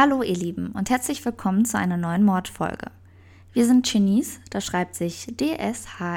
[0.00, 2.90] Hallo ihr Lieben und herzlich willkommen zu einer neuen Mordfolge.
[3.52, 6.16] Wir sind Chinese, das schreibt sich D-S-H-E-N-I-S-E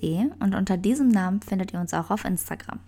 [0.00, 2.80] -E, und unter diesem Namen findet ihr uns auch auf Instagram.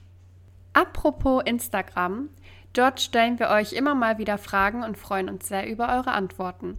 [0.72, 2.30] Apropos Instagram,
[2.72, 6.78] dort stellen wir euch immer mal wieder Fragen und freuen uns sehr über eure Antworten.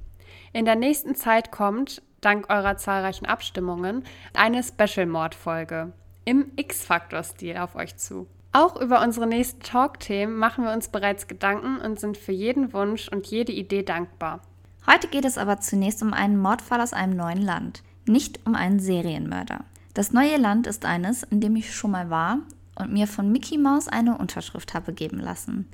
[0.51, 5.93] In der nächsten Zeit kommt, dank eurer zahlreichen Abstimmungen, eine Special-Mord-Folge
[6.25, 8.25] im X-Factor-Stil auf euch zu.
[8.51, 13.09] Auch über unsere nächsten Talk-Themen machen wir uns bereits Gedanken und sind für jeden Wunsch
[13.09, 14.41] und jede Idee dankbar.
[14.89, 18.79] Heute geht es aber zunächst um einen Mordfall aus einem neuen Land, nicht um einen
[18.79, 19.65] Serienmörder.
[19.93, 22.39] Das neue Land ist eines, in dem ich schon mal war
[22.75, 25.67] und mir von Mickey Mouse eine Unterschrift habe geben lassen.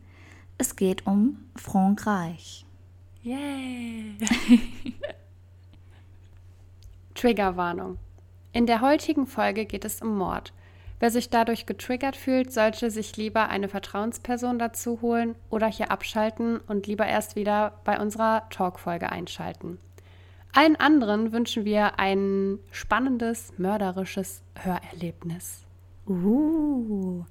[0.57, 2.65] Es geht um Frankreich.
[3.21, 4.17] Yay!
[7.15, 7.97] Triggerwarnung.
[8.51, 10.53] In der heutigen Folge geht es um Mord.
[11.03, 16.61] Wer sich dadurch getriggert fühlt, sollte sich lieber eine Vertrauensperson dazu holen oder hier abschalten
[16.65, 19.79] und lieber erst wieder bei unserer Talkfolge einschalten.
[20.53, 25.63] Allen anderen wünschen wir ein spannendes, mörderisches Hörerlebnis.
[26.07, 27.25] Uh.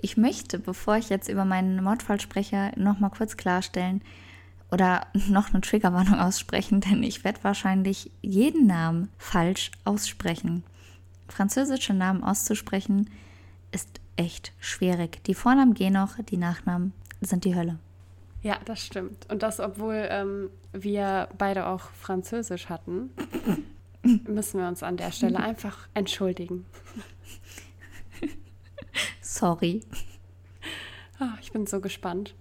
[0.00, 4.00] Ich möchte, bevor ich jetzt über meinen Mordfall spreche, noch mal kurz klarstellen
[4.70, 10.62] oder noch eine Triggerwarnung aussprechen, denn ich werde wahrscheinlich jeden Namen falsch aussprechen
[11.32, 13.10] französische Namen auszusprechen,
[13.72, 15.24] ist echt schwierig.
[15.24, 17.78] Die Vornamen gehen noch, die Nachnamen sind die Hölle.
[18.42, 19.30] Ja, das stimmt.
[19.30, 23.10] Und das, obwohl ähm, wir beide auch Französisch hatten,
[24.26, 26.66] müssen wir uns an der Stelle einfach entschuldigen.
[29.20, 29.82] Sorry.
[31.20, 32.34] Oh, ich bin so gespannt.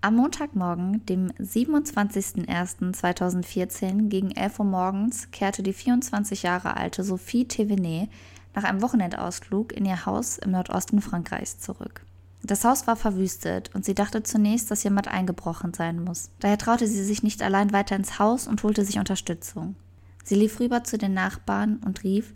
[0.00, 8.08] Am Montagmorgen, dem 27.01.2014 gegen 11 Uhr morgens, kehrte die 24 Jahre alte Sophie Thévenet
[8.54, 12.02] nach einem Wochenendausflug in ihr Haus im Nordosten Frankreichs zurück.
[12.44, 16.30] Das Haus war verwüstet und sie dachte zunächst, dass jemand eingebrochen sein muss.
[16.38, 19.74] Daher traute sie sich nicht allein weiter ins Haus und holte sich Unterstützung.
[20.22, 22.34] Sie lief rüber zu den Nachbarn und rief: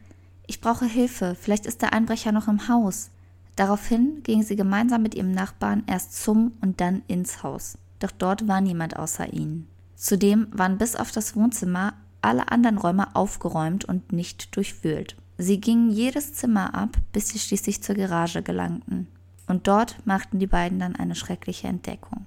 [0.49, 3.11] Ich brauche Hilfe, vielleicht ist der Einbrecher noch im Haus.
[3.57, 7.77] Daraufhin ging sie gemeinsam mit ihrem Nachbarn erst zum und dann ins Haus.
[7.99, 9.69] Doch dort war niemand außer ihnen.
[9.95, 15.17] Zudem waren bis auf das Wohnzimmer alle anderen Räume aufgeräumt und nicht durchwühlt.
[15.39, 19.09] Sie gingen jedes Zimmer ab, bis sie schließlich zur Garage gelangten.
[19.47, 22.27] Und dort machten die beiden dann eine schreckliche Entdeckung.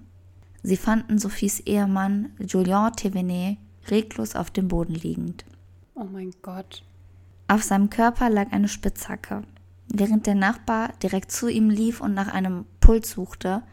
[0.63, 3.57] Sie fanden Sophies Ehemann Julien Thévenet
[3.89, 5.45] reglos auf dem Boden liegend.
[5.93, 6.83] Oh mein Gott.
[7.47, 9.43] Auf seinem Körper lag eine Spitzhacke,
[9.87, 13.63] Während der Nachbar direkt zu ihm lief und nach einem Puls suchte,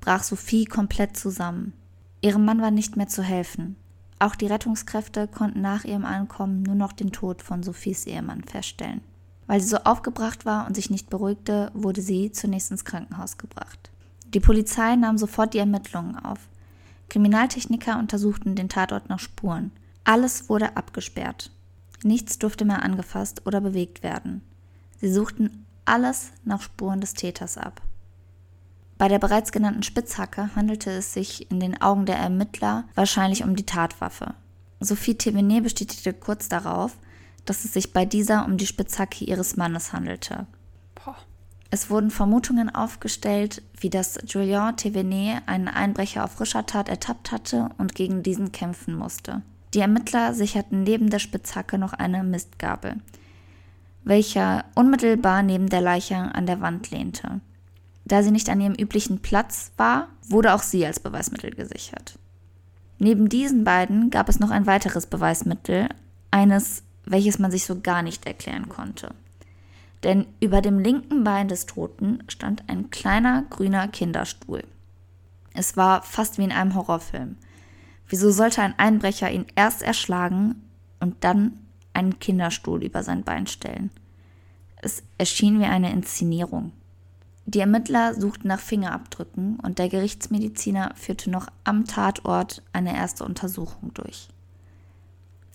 [0.00, 1.72] brach Sophie komplett zusammen.
[2.20, 3.76] Ihrem Mann war nicht mehr zu helfen.
[4.18, 9.02] Auch die Rettungskräfte konnten nach ihrem Ankommen nur noch den Tod von Sophies Ehemann feststellen.
[9.46, 13.90] Weil sie so aufgebracht war und sich nicht beruhigte, wurde sie zunächst ins Krankenhaus gebracht.
[14.32, 16.38] Die Polizei nahm sofort die Ermittlungen auf.
[17.10, 19.70] Kriminaltechniker untersuchten den Tatort nach Spuren.
[20.04, 21.50] Alles wurde abgesperrt.
[22.02, 24.42] Nichts durfte mehr angefasst oder bewegt werden.
[25.04, 27.82] Sie suchten alles nach Spuren des Täters ab.
[28.96, 33.54] Bei der bereits genannten Spitzhacke handelte es sich in den Augen der Ermittler wahrscheinlich um
[33.54, 34.32] die Tatwaffe.
[34.80, 36.96] Sophie Thévenet bestätigte kurz darauf,
[37.44, 40.46] dass es sich bei dieser um die Spitzhacke ihres Mannes handelte.
[40.94, 41.16] Boah.
[41.70, 47.68] Es wurden Vermutungen aufgestellt, wie dass Julien Thévenet einen Einbrecher auf frischer Tat ertappt hatte
[47.76, 49.42] und gegen diesen kämpfen musste.
[49.74, 53.02] Die Ermittler sicherten neben der Spitzhacke noch eine Mistgabel,
[54.04, 57.40] welcher unmittelbar neben der Leiche an der Wand lehnte.
[58.04, 62.18] Da sie nicht an ihrem üblichen Platz war, wurde auch sie als Beweismittel gesichert.
[62.98, 65.88] Neben diesen beiden gab es noch ein weiteres Beweismittel,
[66.30, 69.14] eines, welches man sich so gar nicht erklären konnte.
[70.02, 74.62] Denn über dem linken Bein des Toten stand ein kleiner grüner Kinderstuhl.
[75.54, 77.36] Es war fast wie in einem Horrorfilm.
[78.08, 80.56] Wieso sollte ein Einbrecher ihn erst erschlagen
[81.00, 81.58] und dann
[81.94, 83.90] einen Kinderstuhl über sein Bein stellen.
[84.76, 86.72] Es erschien wie eine Inszenierung.
[87.46, 93.92] Die Ermittler suchten nach Fingerabdrücken und der Gerichtsmediziner führte noch am Tatort eine erste Untersuchung
[93.94, 94.28] durch.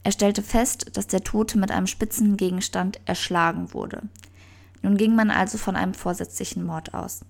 [0.03, 4.03] Er stellte fest, dass der Tote mit einem spitzen Gegenstand erschlagen wurde.
[4.81, 7.21] Nun ging man also von einem vorsätzlichen Mord aus.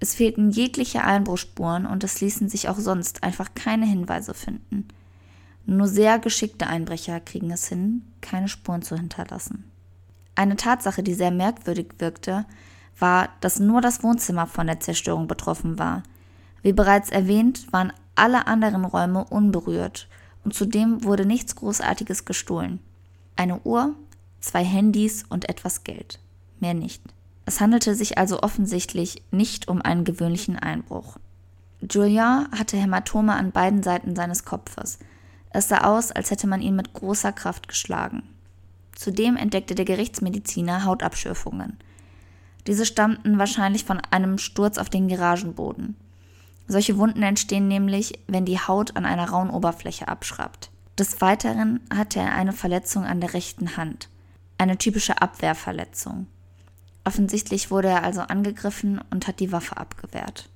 [0.00, 4.88] Es fehlten jegliche Einbruchspuren und es ließen sich auch sonst einfach keine Hinweise finden.
[5.66, 9.70] Nur sehr geschickte Einbrecher kriegen es hin, keine Spuren zu hinterlassen.
[10.36, 12.46] Eine Tatsache, die sehr merkwürdig wirkte,
[12.98, 16.02] war, dass nur das Wohnzimmer von der Zerstörung betroffen war.
[16.62, 20.08] Wie bereits erwähnt, waren alle anderen Räume unberührt
[20.44, 22.78] und zudem wurde nichts Großartiges gestohlen.
[23.34, 23.94] Eine Uhr,
[24.40, 26.20] zwei Handys und etwas Geld.
[26.60, 27.02] Mehr nicht.
[27.44, 31.18] Es handelte sich also offensichtlich nicht um einen gewöhnlichen Einbruch.
[31.80, 34.98] Julien hatte Hämatome an beiden Seiten seines Kopfes.
[35.56, 38.22] Es sah aus, als hätte man ihn mit großer Kraft geschlagen.
[38.94, 41.78] Zudem entdeckte der Gerichtsmediziner Hautabschürfungen.
[42.66, 45.96] Diese stammten wahrscheinlich von einem Sturz auf den Garagenboden.
[46.68, 50.70] Solche Wunden entstehen nämlich, wenn die Haut an einer rauen Oberfläche abschraubt.
[50.98, 54.10] Des Weiteren hatte er eine Verletzung an der rechten Hand.
[54.58, 56.26] Eine typische Abwehrverletzung.
[57.04, 60.50] Offensichtlich wurde er also angegriffen und hat die Waffe abgewehrt.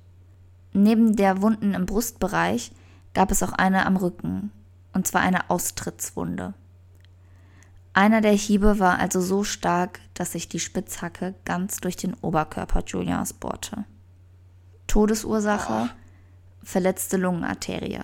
[0.73, 2.71] Neben der Wunden im Brustbereich
[3.15, 4.51] gab es auch eine am Rücken,
[4.93, 6.53] und zwar eine Austrittswunde.
[7.93, 12.83] Einer der Hiebe war also so stark, dass sich die Spitzhacke ganz durch den Oberkörper
[12.85, 13.85] Julians bohrte.
[14.87, 15.89] Todesursache
[16.63, 18.01] verletzte Lungenarterie.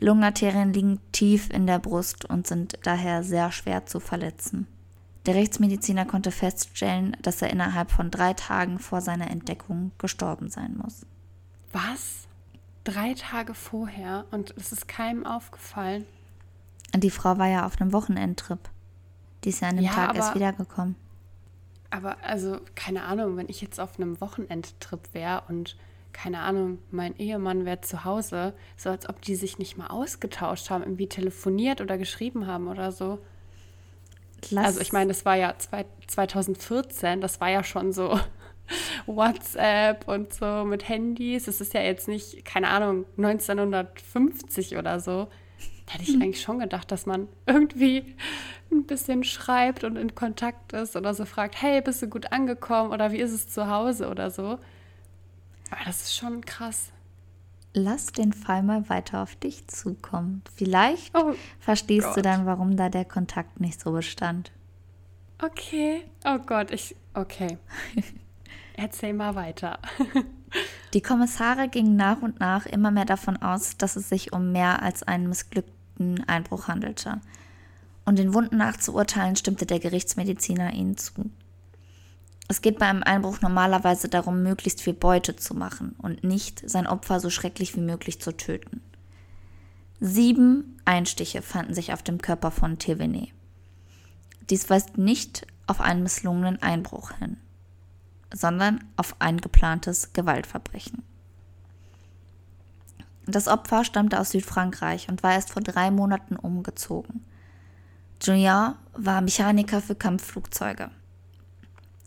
[0.00, 4.66] Lungenarterien liegen tief in der Brust und sind daher sehr schwer zu verletzen.
[5.26, 10.76] Der Rechtsmediziner konnte feststellen, dass er innerhalb von drei Tagen vor seiner Entdeckung gestorben sein
[10.82, 11.04] muss.
[11.72, 12.27] Was?
[12.92, 16.06] Drei Tage vorher und es ist keinem aufgefallen.
[16.96, 18.58] Die Frau war ja auf einem Wochenendtrip.
[19.44, 20.96] Die ist ja an dem Ja, Tag erst aber- wiedergekommen.
[21.90, 25.76] Aber also, keine Ahnung, wenn ich jetzt auf einem Wochenendtrip wäre und
[26.14, 30.70] keine Ahnung, mein Ehemann wäre zu Hause, so als ob die sich nicht mal ausgetauscht
[30.70, 33.18] haben, irgendwie telefoniert oder geschrieben haben oder so.
[34.50, 38.18] Lass, Also ich meine, das war ja zwei, 2014, das war ja schon so
[39.06, 41.44] WhatsApp und so mit Handys.
[41.44, 45.28] Das ist ja jetzt nicht, keine Ahnung, 1950 oder so.
[45.86, 48.14] Da hätte ich eigentlich schon gedacht, dass man irgendwie
[48.70, 52.92] ein bisschen schreibt und in Kontakt ist oder so fragt, hey, bist du gut angekommen
[52.92, 54.58] oder wie ist es zu Hause oder so.
[55.70, 56.92] Aber das ist schon krass.
[57.74, 60.42] lass den Fall mal weiter auf dich zukommen.
[60.54, 62.24] Vielleicht Oh, verstehst du Gott.
[62.26, 64.52] dann, warum da der Kontakt nicht so bestand.
[65.42, 66.02] okay.
[66.26, 67.56] Oh Gott, ich, okay.
[68.78, 69.80] Erzähl mal weiter.
[70.94, 74.82] Die Kommissare gingen nach und nach immer mehr davon aus, dass es sich um mehr
[74.84, 77.20] als einen missglückten Einbruch handelte.
[78.04, 81.28] Und den Wunden nach zu urteilen, stimmte der Gerichtsmediziner ihnen zu.
[82.46, 86.86] Es geht bei einem Einbruch normalerweise darum, möglichst viel Beute zu machen und nicht sein
[86.86, 88.80] Opfer so schrecklich wie möglich zu töten.
[89.98, 93.32] Sieben Einstiche fanden sich auf dem Körper von Thévenet.
[94.50, 97.38] Dies weist nicht auf einen misslungenen Einbruch hin
[98.32, 101.02] sondern auf ein geplantes Gewaltverbrechen.
[103.26, 107.24] Das Opfer stammte aus Südfrankreich und war erst vor drei Monaten umgezogen.
[108.22, 110.90] Julien war Mechaniker für Kampfflugzeuge.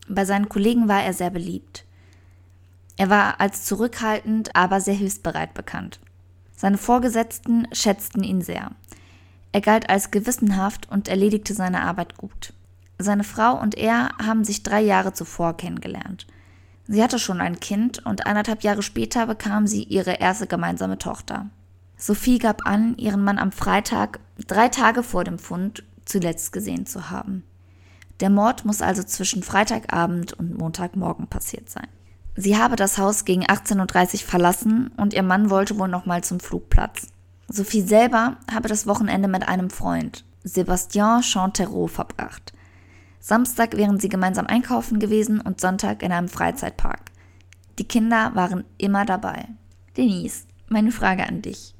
[0.09, 1.85] Bei seinen Kollegen war er sehr beliebt.
[2.97, 6.00] Er war als zurückhaltend, aber sehr hilfsbereit bekannt.
[6.56, 8.71] Seine Vorgesetzten schätzten ihn sehr.
[9.51, 12.53] Er galt als gewissenhaft und erledigte seine Arbeit gut.
[13.03, 16.27] Seine Frau und er haben sich drei Jahre zuvor kennengelernt.
[16.88, 21.48] Sie hatte schon ein Kind und anderthalb Jahre später bekam sie ihre erste gemeinsame Tochter.
[21.95, 27.09] Sophie gab an, ihren Mann am Freitag, drei Tage vor dem Fund, zuletzt gesehen zu
[27.09, 27.44] haben.
[28.19, 31.88] Der Mord muss also zwischen Freitagabend und Montagmorgen passiert sein.
[32.36, 36.39] Sie habe das Haus gegen 18.30 Uhr verlassen und ihr Mann wollte wohl nochmal zum
[36.39, 37.08] Flugplatz.
[37.48, 42.53] Sophie selber habe das Wochenende mit einem Freund, Sébastien Chantereau, verbracht.
[43.21, 47.11] Samstag wären sie gemeinsam einkaufen gewesen und Sonntag in einem Freizeitpark.
[47.77, 49.47] Die Kinder waren immer dabei.
[49.95, 51.75] Denise, meine Frage an dich.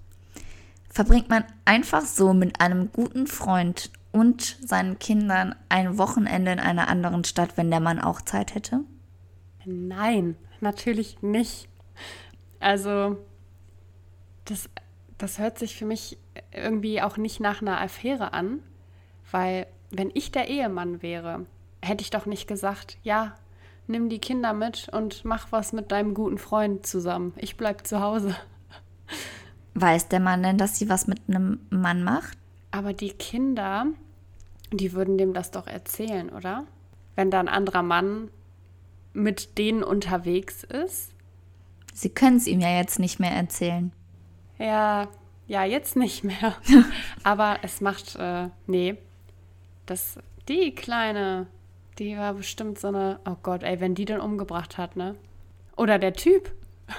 [0.89, 6.89] Verbringt man einfach so mit einem guten Freund und seinen Kindern ein Wochenende in einer
[6.89, 8.81] anderen Stadt, wenn der Mann auch Zeit hätte?
[9.65, 11.69] Nein, natürlich nicht.
[12.60, 13.17] Also,
[14.45, 14.69] das,
[15.17, 16.19] das hört sich für mich
[16.51, 18.60] irgendwie auch nicht nach einer Affäre an,
[19.31, 21.45] weil wenn ich der Ehemann wäre,
[21.81, 23.36] hätte ich doch nicht gesagt, ja,
[23.88, 27.33] nimm die Kinder mit und mach was mit deinem guten Freund zusammen.
[27.38, 28.36] Ich bleib zu Hause.
[29.74, 32.38] Weiß der Mann denn, dass sie was mit einem Mann macht?
[32.71, 33.88] Aber die Kinder,
[34.71, 36.65] die würden dem das doch erzählen, oder?
[37.15, 38.29] Wenn da ein anderer Mann
[39.13, 41.13] mit denen unterwegs ist.
[41.93, 43.91] Sie können es ihm ja jetzt nicht mehr erzählen.
[44.57, 45.10] Ja,
[45.48, 46.55] ja, jetzt nicht mehr.
[47.24, 48.98] Aber es macht, äh, nee.
[49.91, 50.17] Das,
[50.48, 51.48] die Kleine,
[52.00, 55.15] die war bestimmt so eine, oh Gott, ey, wenn die den umgebracht hat, ne?
[55.75, 56.50] Oder der Typ.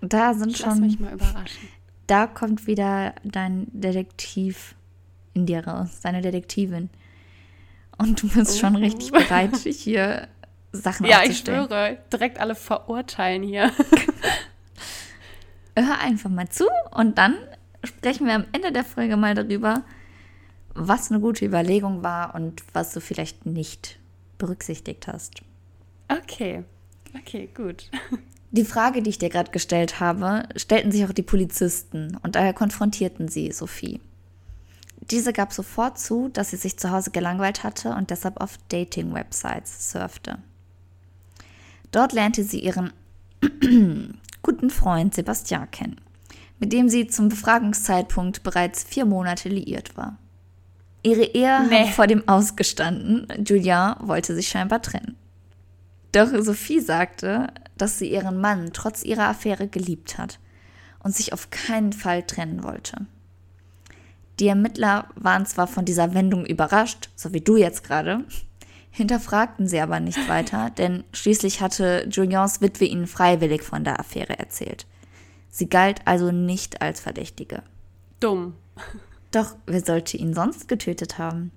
[0.00, 1.68] Da sind Ich lass mich schon, mal überraschen.
[2.06, 4.74] da kommt wieder dein Detektiv
[5.34, 6.88] in dir raus, deine Detektivin.
[7.98, 8.78] Und du bist schon Oh.
[8.78, 10.28] richtig bereit, hier
[10.72, 13.72] Sachen Ja, ich schwöre, direkt alle verurteilen hier.
[15.76, 17.34] Hör einfach mal zu und dann
[17.84, 19.82] sprechen wir am Ende der Folge mal darüber,
[20.78, 23.98] was eine gute Überlegung war und was du vielleicht nicht
[24.38, 25.42] berücksichtigt hast.
[26.08, 26.64] Okay,
[27.14, 27.90] okay, gut.
[28.50, 32.54] Die Frage, die ich dir gerade gestellt habe, stellten sich auch die Polizisten und daher
[32.54, 34.00] konfrontierten sie Sophie.
[35.10, 39.90] Diese gab sofort zu, dass sie sich zu Hause gelangweilt hatte und deshalb auf Dating-Websites
[39.90, 40.38] surfte.
[41.90, 42.92] Dort lernte sie ihren
[44.42, 46.00] guten Freund Sebastian kennen,
[46.58, 50.16] mit dem sie zum Befragungszeitpunkt bereits vier Monate liiert war.
[51.08, 51.80] Ihre Ehe nee.
[51.80, 53.26] hatte vor dem ausgestanden.
[53.46, 55.16] Julien wollte sich scheinbar trennen.
[56.12, 60.38] Doch Sophie sagte, dass sie ihren Mann trotz ihrer Affäre geliebt hat
[61.02, 63.06] und sich auf keinen Fall trennen wollte.
[64.38, 68.24] Die Ermittler waren zwar von dieser Wendung überrascht, so wie du jetzt gerade,
[68.90, 74.38] hinterfragten sie aber nicht weiter, denn schließlich hatte Julians Witwe ihnen freiwillig von der Affäre
[74.38, 74.86] erzählt.
[75.50, 77.62] Sie galt also nicht als Verdächtige.
[78.20, 78.54] Dumm.
[79.30, 81.52] Doch wer sollte ihn sonst getötet haben?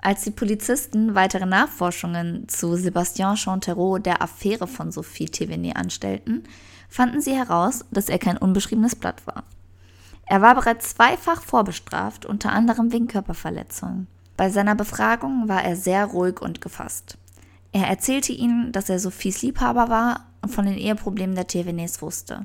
[0.00, 6.42] Als die Polizisten weitere Nachforschungen zu Sébastien Chantereau, der Affäre von Sophie Thévenet, anstellten,
[6.88, 9.44] fanden sie heraus, dass er kein unbeschriebenes Blatt war.
[10.26, 14.08] Er war bereits zweifach vorbestraft, unter anderem wegen Körperverletzungen.
[14.36, 17.18] Bei seiner Befragung war er sehr ruhig und gefasst.
[17.70, 22.44] Er erzählte ihnen, dass er Sophies Liebhaber war und von den Eheproblemen der Thévenets wusste.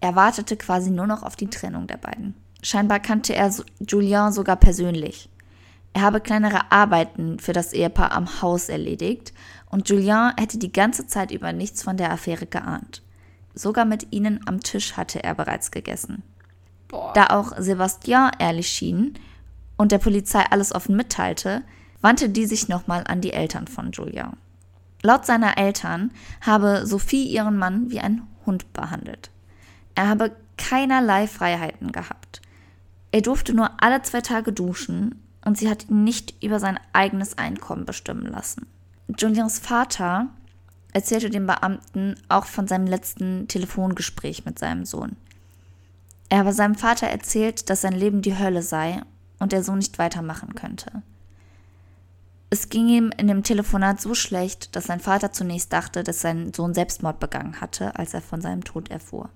[0.00, 2.34] Er wartete quasi nur noch auf die Trennung der beiden.
[2.62, 5.28] Scheinbar kannte er Julien sogar persönlich.
[5.92, 9.32] Er habe kleinere Arbeiten für das Ehepaar am Haus erledigt
[9.70, 13.02] und Julien hätte die ganze Zeit über nichts von der Affäre geahnt.
[13.54, 16.22] Sogar mit ihnen am Tisch hatte er bereits gegessen.
[16.88, 17.12] Boah.
[17.14, 19.14] Da auch Sebastian ehrlich schien
[19.76, 21.62] und der Polizei alles offen mitteilte,
[22.00, 24.36] wandte die sich nochmal an die Eltern von Julien.
[25.02, 29.30] Laut seiner Eltern habe Sophie ihren Mann wie ein Hund behandelt.
[29.94, 32.27] Er habe keinerlei Freiheiten gehabt.
[33.10, 37.38] Er durfte nur alle zwei Tage duschen und sie hat ihn nicht über sein eigenes
[37.38, 38.66] Einkommen bestimmen lassen.
[39.16, 40.28] Julians Vater
[40.92, 45.16] erzählte dem Beamten auch von seinem letzten Telefongespräch mit seinem Sohn.
[46.28, 49.00] Er habe seinem Vater erzählt, dass sein Leben die Hölle sei
[49.38, 51.02] und er so nicht weitermachen könnte.
[52.50, 56.52] Es ging ihm in dem Telefonat so schlecht, dass sein Vater zunächst dachte, dass sein
[56.54, 59.28] Sohn Selbstmord begangen hatte, als er von seinem Tod erfuhr.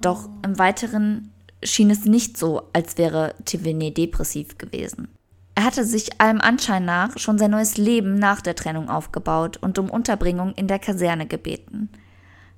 [0.00, 5.08] Doch im Weiteren schien es nicht so, als wäre Tivene depressiv gewesen.
[5.54, 9.78] Er hatte sich allem Anschein nach schon sein neues Leben nach der Trennung aufgebaut und
[9.78, 11.90] um Unterbringung in der Kaserne gebeten.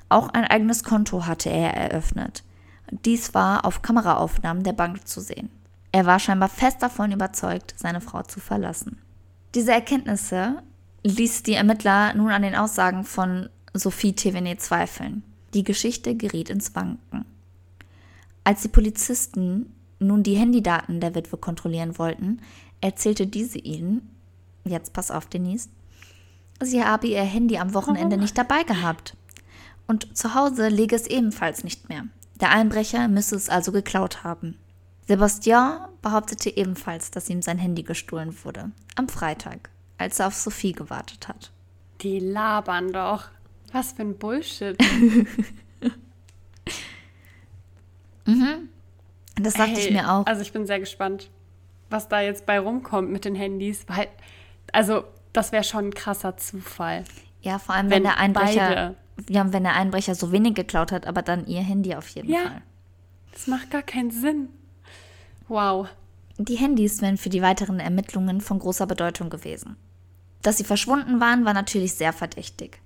[0.09, 2.45] Auch ein eigenes Konto hatte er eröffnet.
[2.91, 5.51] Dies war auf Kameraaufnahmen der Bank zu sehen.
[5.91, 8.99] Er war scheinbar fest davon überzeugt, seine Frau zu verlassen.
[9.55, 10.63] Diese Erkenntnisse
[11.03, 15.23] ließ die Ermittler nun an den Aussagen von Sophie Thévenet zweifeln.
[15.55, 17.25] Die Geschichte geriet ins Wanken.
[18.45, 22.41] Als die Polizisten nun die Handydaten der Witwe kontrollieren wollten,
[22.81, 24.11] erzählte diese ihnen,
[24.65, 25.69] jetzt pass auf, Denise,
[26.61, 29.17] sie habe ihr Handy am Wochenende nicht dabei gehabt.
[29.87, 32.05] Und zu Hause lege es ebenfalls nicht mehr.
[32.41, 34.57] Der Einbrecher müsse es also geklaut haben.
[35.07, 38.71] Sebastian behauptete ebenfalls, dass ihm sein Handy gestohlen wurde.
[38.97, 41.51] Am Freitag, als er auf Sophie gewartet hat.
[42.01, 43.27] Die labern doch.
[43.73, 44.77] Was für ein Bullshit.
[48.25, 48.69] Mhm.
[49.37, 50.27] Das dachte hey, ich mir auch.
[50.27, 51.31] Also ich bin sehr gespannt,
[51.91, 54.09] was da jetzt bei rumkommt mit den Handys, weil,
[54.73, 57.05] also das wäre schon ein krasser Zufall.
[57.41, 58.95] Ja, vor allem wenn, wenn der Einbrecher,
[59.29, 62.43] ja, wenn der Einbrecher so wenig geklaut hat, aber dann ihr Handy auf jeden ja,
[62.43, 62.63] Fall.
[63.33, 64.49] Das macht gar keinen Sinn.
[65.49, 65.89] Wow.
[66.39, 69.77] Die Handys wären für die weiteren Ermittlungen von großer Bedeutung gewesen.
[70.43, 72.81] Dass sie verschwunden waren, war natürlich sehr verdächtig.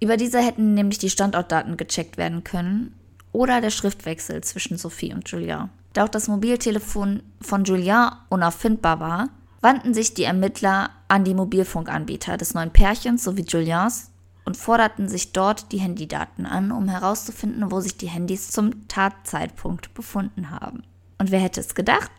[0.00, 2.94] Über diese hätten nämlich die Standortdaten gecheckt werden können
[3.32, 5.70] oder der Schriftwechsel zwischen Sophie und Julien.
[5.92, 9.28] Da auch das Mobiltelefon von Julien unauffindbar war,
[9.60, 14.10] wandten sich die Ermittler an die Mobilfunkanbieter des neuen Pärchens sowie Juliens
[14.44, 19.94] und forderten sich dort die Handydaten an, um herauszufinden, wo sich die Handys zum Tatzeitpunkt
[19.94, 20.82] befunden haben.
[21.18, 22.10] Und wer hätte es gedacht?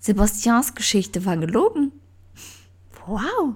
[0.00, 1.92] Sebastians Geschichte war gelogen.
[3.06, 3.54] Wow!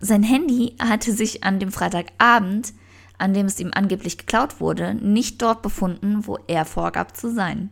[0.00, 2.72] Sein Handy hatte sich an dem Freitagabend
[3.18, 7.70] an dem es ihm angeblich geklaut wurde, nicht dort befunden, wo er vorgab zu sein.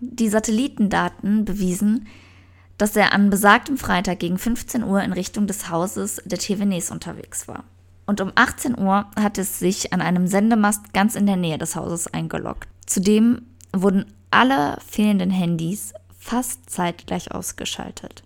[0.00, 2.06] Die Satellitendaten bewiesen,
[2.78, 7.46] dass er an besagtem Freitag gegen 15 Uhr in Richtung des Hauses der Tevenes unterwegs
[7.46, 7.64] war.
[8.06, 11.76] Und um 18 Uhr hat es sich an einem Sendemast ganz in der Nähe des
[11.76, 12.68] Hauses eingeloggt.
[12.86, 18.24] Zudem wurden alle fehlenden Handys fast zeitgleich ausgeschaltet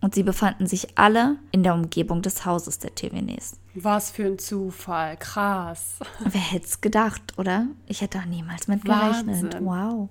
[0.00, 3.59] und sie befanden sich alle in der Umgebung des Hauses der Tevenes.
[3.74, 5.98] Was für ein Zufall, krass.
[6.20, 7.66] Wer hätte es gedacht, oder?
[7.86, 9.56] Ich hätte da niemals mit gerechnet.
[9.60, 10.08] Wow.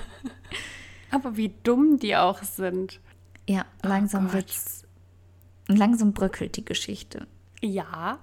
[1.10, 3.00] Aber wie dumm die auch sind.
[3.46, 4.84] Ja, oh langsam oh wird's.
[5.68, 7.26] Langsam bröckelt die Geschichte.
[7.60, 8.18] Ja.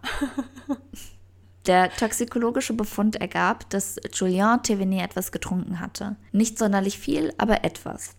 [1.67, 6.15] Der toxikologische Befund ergab, dass Julien Thévenet etwas getrunken hatte.
[6.31, 8.15] Nicht sonderlich viel, aber etwas.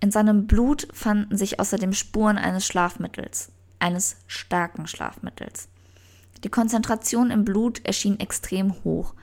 [0.00, 5.68] In seinem Blut fanden sich außerdem Spuren eines Schlafmittels, eines starken Schlafmittels.
[6.44, 9.14] Die Konzentration im Blut erschien extrem hoch.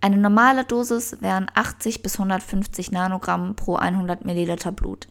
[0.00, 5.08] Eine normale Dosis wären 80 bis 150 Nanogramm pro 100 Milliliter Blut.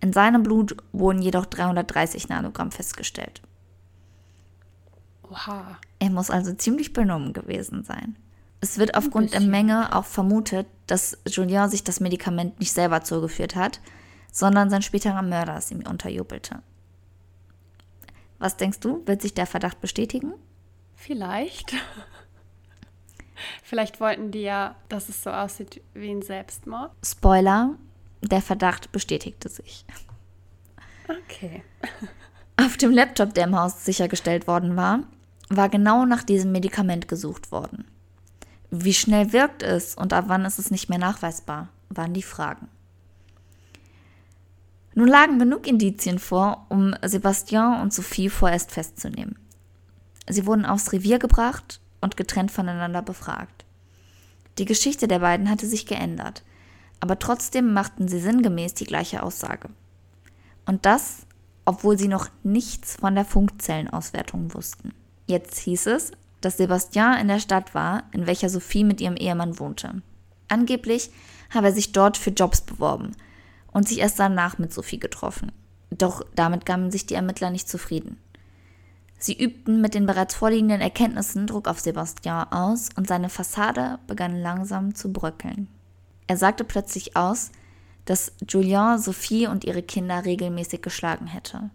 [0.00, 3.42] In seinem Blut wurden jedoch 330 Nanogramm festgestellt.
[5.22, 5.78] Oha.
[5.98, 8.16] Er muss also ziemlich benommen gewesen sein.
[8.60, 13.56] Es wird aufgrund der Menge auch vermutet, dass Julien sich das Medikament nicht selber zugeführt
[13.56, 13.80] hat,
[14.30, 16.62] sondern sein späterer Mörder es ihm unterjubelte.
[18.42, 20.34] Was denkst du, wird sich der Verdacht bestätigen?
[20.96, 21.74] Vielleicht.
[23.62, 26.90] Vielleicht wollten die ja, dass es so aussieht wie ein Selbstmord.
[27.04, 27.76] Spoiler,
[28.20, 29.84] der Verdacht bestätigte sich.
[31.08, 31.62] Okay.
[32.56, 35.04] Auf dem Laptop, der im Haus sichergestellt worden war,
[35.48, 37.84] war genau nach diesem Medikament gesucht worden.
[38.72, 42.68] Wie schnell wirkt es und ab wann ist es nicht mehr nachweisbar, waren die Fragen.
[44.94, 49.38] Nun lagen genug Indizien vor, um Sebastian und Sophie vorerst festzunehmen.
[50.28, 53.64] Sie wurden aufs Revier gebracht und getrennt voneinander befragt.
[54.58, 56.42] Die Geschichte der beiden hatte sich geändert,
[57.00, 59.70] aber trotzdem machten sie sinngemäß die gleiche Aussage.
[60.66, 61.26] Und das,
[61.64, 64.92] obwohl sie noch nichts von der Funkzellenauswertung wussten.
[65.26, 69.58] Jetzt hieß es, dass Sebastian in der Stadt war, in welcher Sophie mit ihrem Ehemann
[69.58, 70.02] wohnte.
[70.48, 71.10] Angeblich
[71.50, 73.12] habe er sich dort für Jobs beworben
[73.72, 75.52] und sich erst danach mit Sophie getroffen.
[75.90, 78.18] Doch damit gaben sich die Ermittler nicht zufrieden.
[79.18, 84.40] Sie übten mit den bereits vorliegenden Erkenntnissen Druck auf Sebastian aus und seine Fassade begann
[84.40, 85.68] langsam zu bröckeln.
[86.26, 87.52] Er sagte plötzlich aus,
[88.04, 91.70] dass Julien Sophie und ihre Kinder regelmäßig geschlagen hätte.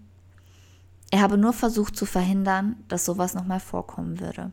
[1.10, 4.52] Er habe nur versucht zu verhindern, dass sowas nochmal vorkommen würde.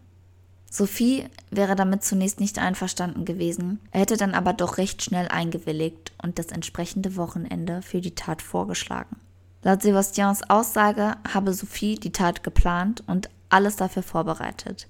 [0.77, 6.11] Sophie wäre damit zunächst nicht einverstanden gewesen, er hätte dann aber doch recht schnell eingewilligt
[6.21, 9.15] und das entsprechende Wochenende für die Tat vorgeschlagen.
[9.63, 14.89] Laut Sebastians Aussage habe Sophie die Tat geplant und alles dafür vorbereitet.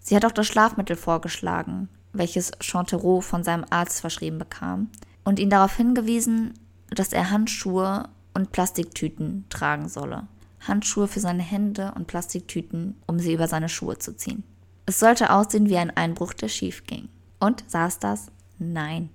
[0.00, 4.88] Sie hat auch das Schlafmittel vorgeschlagen, welches Chantereau von seinem Arzt verschrieben bekam,
[5.24, 6.54] und ihn darauf hingewiesen,
[6.88, 10.26] dass er Handschuhe und Plastiktüten tragen solle.
[10.66, 14.42] Handschuhe für seine Hände und Plastiktüten, um sie über seine Schuhe zu ziehen.
[14.86, 17.08] Es sollte aussehen wie ein Einbruch, der schief ging.
[17.40, 18.28] Und saß das?
[18.58, 19.10] Nein.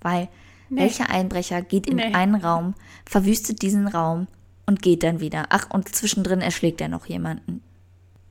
[0.00, 0.28] Weil
[0.74, 0.82] Nee.
[0.82, 2.14] Welcher Einbrecher geht in nee.
[2.14, 2.74] einen Raum,
[3.06, 4.26] verwüstet diesen Raum
[4.66, 5.46] und geht dann wieder?
[5.50, 7.62] Ach, und zwischendrin erschlägt er noch jemanden.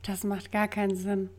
[0.01, 1.29] Das macht gar keinen Sinn.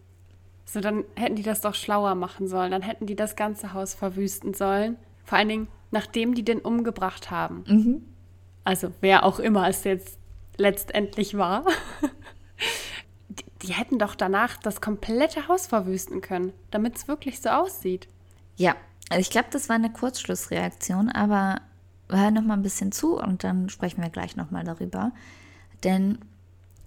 [0.64, 2.70] So, dann hätten die das doch schlauer machen sollen.
[2.70, 4.96] Dann hätten die das ganze Haus verwüsten sollen.
[5.24, 7.64] Vor allen Dingen, nachdem die den umgebracht haben.
[7.66, 8.02] Mhm.
[8.64, 10.18] Also, wer auch immer es jetzt
[10.56, 11.66] letztendlich war.
[13.66, 18.08] die, hätten doch danach das komplette Haus verwüsten können, damit es wirklich so aussieht.
[18.56, 18.76] Ja,
[19.08, 21.60] also ich glaube, das war eine Kurzschlussreaktion, aber
[22.08, 25.12] hör noch mal ein bisschen zu und dann sprechen wir gleich noch mal darüber.
[25.82, 26.18] Denn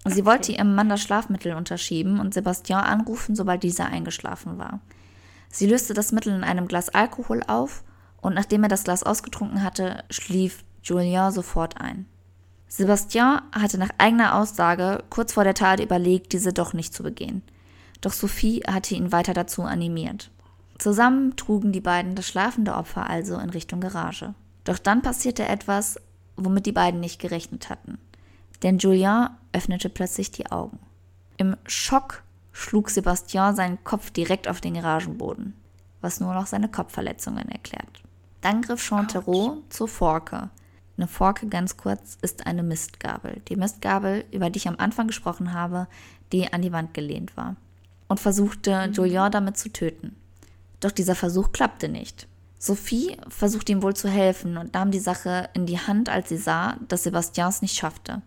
[0.06, 4.80] sie wollte ihrem Mann das Schlafmittel unterschieben und Sebastian anrufen, sobald dieser eingeschlafen war.
[5.50, 7.84] Sie löste das Mittel in einem Glas Alkohol auf
[8.22, 12.06] und nachdem er das Glas ausgetrunken hatte, schlief Julien sofort ein.
[12.68, 17.42] Sebastian hatte nach eigener Aussage kurz vor der Tat überlegt, diese doch nicht zu begehen.
[18.02, 20.30] Doch Sophie hatte ihn weiter dazu animiert.
[20.78, 24.36] Zusammen trugen die beiden das schlafende Opfer also in Richtung Garage.
[24.64, 26.00] Doch dann passierte etwas,
[26.36, 27.98] womit die beiden nicht gerechnet hatten.
[28.64, 30.80] Denn Julien öffnete plötzlich die Augen.
[31.38, 35.54] Im Schock schlug Sebastian seinen Kopf direkt auf den Garagenboden,
[36.02, 38.02] was nur noch seine Kopfverletzungen erklärt.
[38.42, 40.50] Dann griff Chantereau zur Forke.
[40.98, 43.42] Eine Forke, ganz kurz, ist eine Mistgabel.
[43.48, 45.88] Die Mistgabel, über die ich am Anfang gesprochen habe,
[46.32, 47.56] die an die Wand gelehnt war.
[48.08, 48.94] Und versuchte, mhm.
[48.94, 50.16] Julien damit zu töten.
[50.80, 52.28] Doch dieser Versuch klappte nicht.
[52.60, 56.38] Sophie versuchte ihm wohl zu helfen und nahm die Sache in die Hand, als sie
[56.38, 58.24] sah, dass Sebastian es nicht schaffte.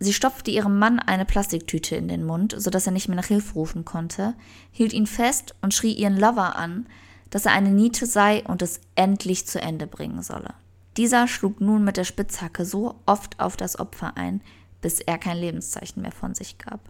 [0.00, 3.54] Sie stopfte ihrem Mann eine Plastiktüte in den Mund, sodass er nicht mehr nach Hilfe
[3.54, 4.34] rufen konnte,
[4.70, 6.86] hielt ihn fest und schrie ihren Lover an,
[7.30, 10.54] dass er eine Niete sei und es endlich zu Ende bringen solle.
[10.98, 14.42] Dieser schlug nun mit der Spitzhacke so oft auf das Opfer ein,
[14.80, 16.80] bis er kein Lebenszeichen mehr von sich gab.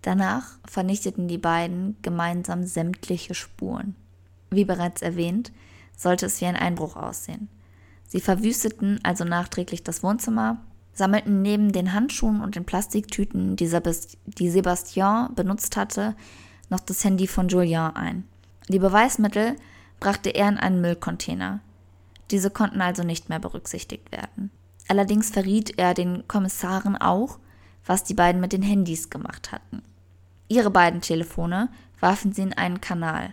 [0.00, 3.94] Danach vernichteten die beiden gemeinsam sämtliche Spuren.
[4.50, 5.52] Wie bereits erwähnt,
[5.94, 7.48] sollte es wie ein Einbruch aussehen.
[8.08, 10.62] Sie verwüsteten also nachträglich das Wohnzimmer,
[10.94, 13.66] sammelten neben den Handschuhen und den Plastiktüten, die,
[14.50, 16.16] Sebastian benutzt hatte,
[16.70, 18.24] noch das Handy von Julien ein.
[18.68, 19.56] Die Beweismittel
[20.00, 21.60] brachte er in einen Müllcontainer.
[22.32, 24.50] Diese konnten also nicht mehr berücksichtigt werden.
[24.88, 27.38] Allerdings verriet er den Kommissaren auch,
[27.86, 29.82] was die beiden mit den Handys gemacht hatten.
[30.48, 31.68] Ihre beiden Telefone
[32.00, 33.32] warfen sie in einen Kanal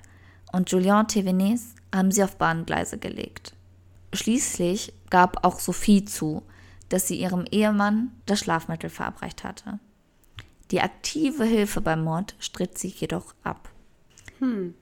[0.51, 3.53] und Julien Thévenets haben sie auf Bahngleise gelegt.
[4.13, 6.43] Schließlich gab auch Sophie zu,
[6.89, 9.79] dass sie ihrem Ehemann das Schlafmittel verabreicht hatte.
[10.71, 13.69] Die aktive Hilfe beim Mord stritt sie jedoch ab.
[14.39, 14.75] Hm.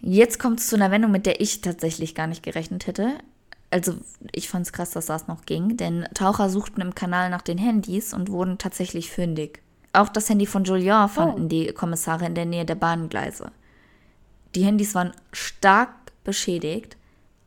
[0.00, 3.18] Jetzt kommt es zu einer Wendung, mit der ich tatsächlich gar nicht gerechnet hätte.
[3.74, 3.94] Also
[4.30, 7.58] ich fand es krass, dass das noch ging, denn Taucher suchten im Kanal nach den
[7.58, 9.64] Handys und wurden tatsächlich fündig.
[9.92, 11.48] Auch das Handy von Julien fanden oh.
[11.48, 13.50] die Kommissare in der Nähe der Bahngleise.
[14.54, 15.90] Die Handys waren stark
[16.22, 16.96] beschädigt,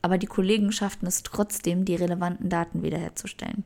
[0.02, 3.64] aber die Kollegen schafften es trotzdem, die relevanten Daten wiederherzustellen.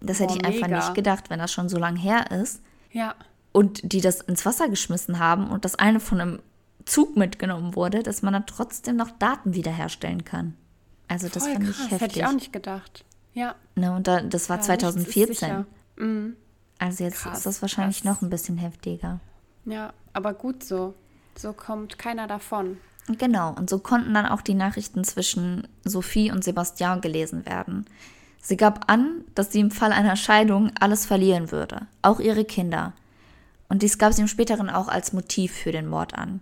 [0.00, 0.76] Das hätte oh, ich einfach mega.
[0.76, 2.62] nicht gedacht, wenn das schon so lange her ist.
[2.92, 3.16] Ja.
[3.50, 6.38] Und die das ins Wasser geschmissen haben und das eine von einem
[6.84, 10.54] Zug mitgenommen wurde, dass man dann trotzdem noch Daten wiederherstellen kann.
[11.08, 11.76] Also das Voll fand krass.
[11.76, 12.00] ich heftig.
[12.00, 13.04] Hätte ich auch nicht gedacht.
[13.34, 13.54] Ja.
[13.74, 15.64] Ne, und da, das war ja, 2014.
[15.96, 16.36] Mhm.
[16.78, 18.14] Also jetzt krass, ist das wahrscheinlich krass.
[18.16, 19.20] noch ein bisschen heftiger.
[19.64, 20.94] Ja, aber gut so.
[21.36, 22.78] So kommt keiner davon.
[23.06, 27.86] Genau, und so konnten dann auch die Nachrichten zwischen Sophie und Sebastian gelesen werden.
[28.42, 32.92] Sie gab an, dass sie im Fall einer Scheidung alles verlieren würde, auch ihre Kinder.
[33.68, 36.40] Und dies gab sie im späteren auch als Motiv für den Mord an.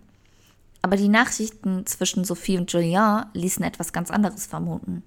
[0.87, 5.03] Aber die Nachrichten zwischen Sophie und Julien ließen etwas ganz anderes vermuten.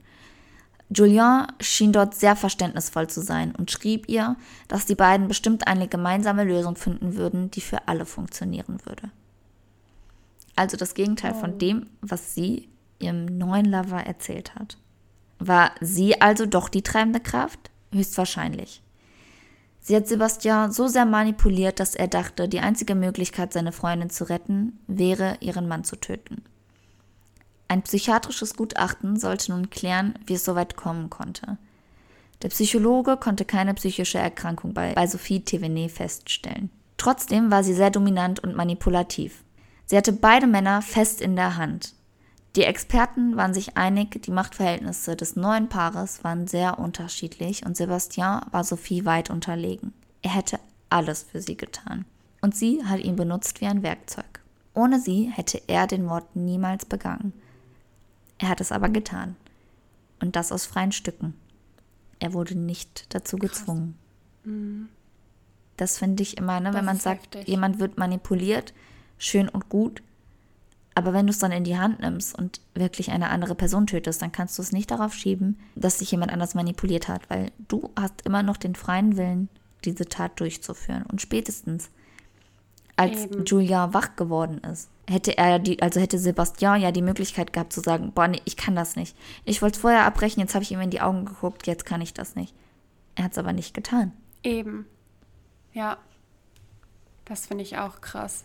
[0.90, 4.36] Julien schien dort sehr verständnisvoll zu sein und schrieb ihr,
[4.68, 9.10] dass die beiden bestimmt eine gemeinsame Lösung finden würden, die für alle funktionieren würde.
[10.54, 14.76] Also das Gegenteil von dem, was sie ihrem neuen Lover erzählt hat.
[15.38, 17.70] War sie also doch die treibende Kraft?
[17.90, 18.82] Höchstwahrscheinlich.
[19.80, 24.28] Sie hat Sebastian so sehr manipuliert, dass er dachte, die einzige Möglichkeit, seine Freundin zu
[24.28, 26.44] retten, wäre, ihren Mann zu töten.
[27.68, 31.56] Ein psychiatrisches Gutachten sollte nun klären, wie es so weit kommen konnte.
[32.42, 36.70] Der Psychologe konnte keine psychische Erkrankung bei, bei Sophie Thévenet feststellen.
[36.96, 39.44] Trotzdem war sie sehr dominant und manipulativ.
[39.86, 41.94] Sie hatte beide Männer fest in der Hand.
[42.56, 48.44] Die Experten waren sich einig, die Machtverhältnisse des neuen Paares waren sehr unterschiedlich und Sebastian
[48.50, 49.92] war Sophie weit unterlegen.
[50.22, 50.58] Er hätte
[50.88, 52.04] alles für sie getan.
[52.40, 54.40] Und sie hat ihn benutzt wie ein Werkzeug.
[54.74, 57.32] Ohne sie hätte er den Mord niemals begangen.
[58.38, 59.36] Er hat es aber getan.
[60.20, 61.34] Und das aus freien Stücken.
[62.18, 63.96] Er wurde nicht dazu gezwungen.
[64.44, 64.88] Mhm.
[65.76, 67.48] Das finde ich immer, ne, wenn man sagt, heftig.
[67.48, 68.74] jemand wird manipuliert,
[69.16, 70.02] schön und gut,
[71.00, 74.20] aber wenn du es dann in die Hand nimmst und wirklich eine andere Person tötest,
[74.20, 77.90] dann kannst du es nicht darauf schieben, dass dich jemand anders manipuliert hat, weil du
[77.98, 79.48] hast immer noch den freien Willen,
[79.86, 81.04] diese Tat durchzuführen.
[81.10, 81.88] Und spätestens,
[82.96, 83.46] als Eben.
[83.46, 87.80] Julia wach geworden ist, hätte er die, also hätte Sebastian ja die Möglichkeit gehabt zu
[87.80, 89.16] sagen, boah, nee, ich kann das nicht.
[89.46, 92.02] Ich wollte es vorher abbrechen, jetzt habe ich ihm in die Augen geguckt, jetzt kann
[92.02, 92.54] ich das nicht.
[93.14, 94.12] Er hat es aber nicht getan.
[94.42, 94.84] Eben.
[95.72, 95.96] Ja.
[97.24, 98.44] Das finde ich auch krass.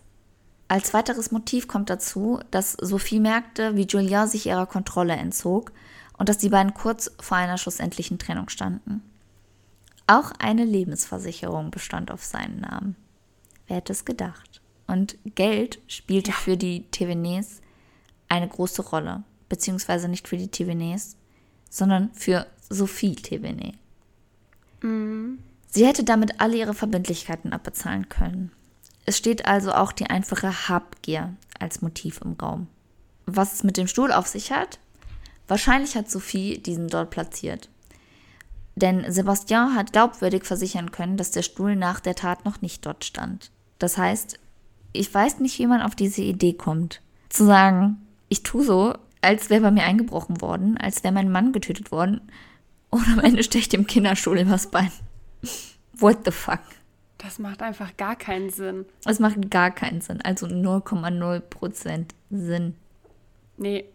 [0.68, 5.72] Als weiteres Motiv kommt dazu, dass Sophie merkte, wie Julien sich ihrer Kontrolle entzog
[6.18, 9.02] und dass die beiden kurz vor einer schlussendlichen Trennung standen.
[10.08, 12.96] Auch eine Lebensversicherung bestand auf seinen Namen.
[13.66, 14.60] Wer hätte es gedacht?
[14.86, 16.36] Und Geld spielte ja.
[16.36, 17.60] für die Thévenets
[18.28, 21.16] eine große Rolle, beziehungsweise nicht für die Thévenets,
[21.70, 23.74] sondern für Sophie Thévenet.
[24.82, 25.38] Mhm.
[25.68, 28.52] Sie hätte damit alle ihre Verbindlichkeiten abbezahlen können.
[29.06, 32.66] Es steht also auch die einfache Habgier als Motiv im Raum.
[33.24, 34.78] Was es mit dem Stuhl auf sich hat?
[35.48, 37.68] Wahrscheinlich hat Sophie diesen dort platziert.
[38.74, 43.04] Denn Sebastian hat glaubwürdig versichern können, dass der Stuhl nach der Tat noch nicht dort
[43.04, 43.50] stand.
[43.78, 44.38] Das heißt,
[44.92, 47.00] ich weiß nicht, wie man auf diese Idee kommt.
[47.28, 51.52] Zu sagen, ich tue so, als wäre bei mir eingebrochen worden, als wäre mein Mann
[51.52, 52.20] getötet worden.
[52.90, 54.90] Und am Ende steche ich dem Kinderstuhl übers Bein.
[55.92, 56.60] What the fuck?
[57.18, 58.84] Das macht einfach gar keinen Sinn.
[59.04, 60.20] Es macht gar keinen Sinn.
[60.22, 62.74] Also 0,0 Prozent Sinn.
[63.56, 63.86] Nee,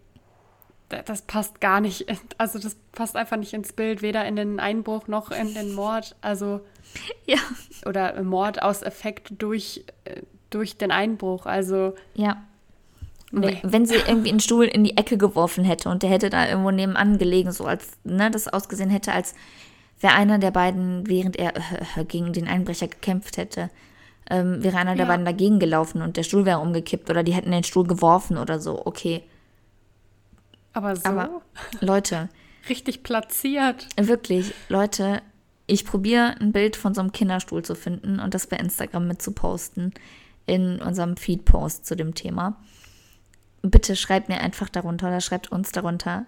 [1.04, 2.06] das passt gar nicht.
[2.38, 6.16] Also das passt einfach nicht ins Bild, weder in den Einbruch noch in den Mord.
[6.20, 6.60] Also
[7.26, 7.38] ja.
[7.86, 11.46] Oder Mord aus Effekt durch, äh, durch den Einbruch.
[11.46, 12.42] Also ja.
[13.34, 13.60] Nee.
[13.62, 16.70] Wenn sie irgendwie einen Stuhl in die Ecke geworfen hätte und der hätte da irgendwo
[16.70, 19.34] nebenan gelegen, so als ne, das ausgesehen hätte, als
[20.02, 21.54] wäre einer der beiden, während er
[21.96, 23.70] äh, gegen den Einbrecher gekämpft hätte,
[24.28, 24.96] ähm, wäre einer ja.
[24.98, 28.36] der beiden dagegen gelaufen und der Stuhl wäre umgekippt oder die hätten den Stuhl geworfen
[28.36, 29.22] oder so, okay.
[30.72, 31.04] Aber so?
[31.04, 31.42] Aber,
[31.80, 32.28] Leute.
[32.68, 33.88] Richtig platziert.
[33.96, 35.22] Wirklich, Leute,
[35.66, 39.22] ich probiere ein Bild von so einem Kinderstuhl zu finden und das bei Instagram mit
[39.22, 39.92] zu posten
[40.46, 42.56] in unserem Feed-Post zu dem Thema.
[43.62, 46.26] Bitte schreibt mir einfach darunter oder schreibt uns darunter,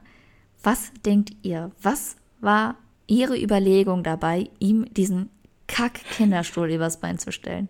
[0.63, 1.73] was denkt ihr?
[1.83, 5.31] Was war ihre Überlegung dabei, ihm diesen
[5.67, 7.69] Kack-Kinderstuhl übers Bein zu stellen.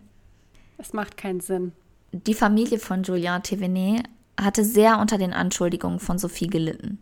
[0.79, 1.73] Es macht keinen Sinn.
[2.13, 4.05] Die Familie von Julien Thévenet
[4.41, 6.99] hatte sehr unter den Anschuldigungen von Sophie gelitten.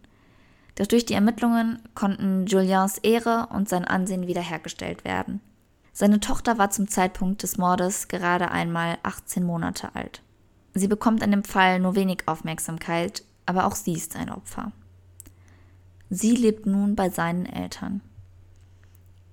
[0.76, 5.40] Doch durch die Ermittlungen konnten Juliens Ehre und sein Ansehen wiederhergestellt werden.
[5.92, 10.22] Seine Tochter war zum Zeitpunkt des Mordes gerade einmal 18 Monate alt.
[10.74, 14.72] Sie bekommt in dem Fall nur wenig Aufmerksamkeit, aber auch sie ist ein Opfer.
[16.08, 18.00] Sie lebt nun bei seinen Eltern.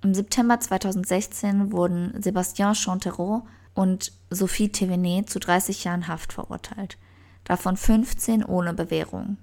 [0.02, 6.96] Im September 2016 wurden Sébastien Chantereau und Sophie Thévenet zu 30 Jahren Haft verurteilt,
[7.44, 9.36] davon 15 ohne Bewährung.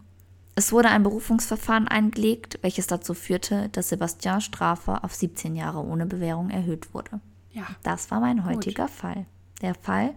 [0.56, 6.08] Es wurde ein Berufungsverfahren eingelegt, welches dazu führte, dass Sebastians Strafe auf 17 Jahre ohne
[6.08, 7.20] Bewährung erhöht wurde.
[7.52, 7.68] Ja.
[7.84, 8.96] Das war mein heutiger Gut.
[8.96, 9.26] Fall.
[9.62, 10.16] Der Fall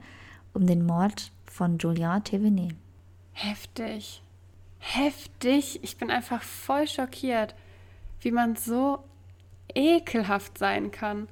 [0.54, 2.74] um den Mord von Julien Thévenet.
[3.32, 4.22] Heftig.
[4.78, 5.80] Heftig.
[5.82, 7.54] Ich bin einfach voll schockiert,
[8.20, 9.04] wie man so
[9.74, 11.28] ekelhaft sein kann.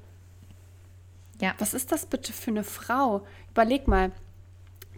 [1.41, 1.53] Ja.
[1.57, 3.25] Was ist das bitte für eine Frau?
[3.51, 4.11] Überleg mal.